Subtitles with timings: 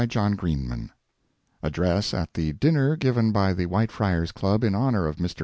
[0.03, 0.89] TO THE WHITEFRIARS
[1.61, 5.35] ADDRESS AT THE DINNER GIVEN BY THE WHITEFRIARS CLUB IN HONOR OF MR.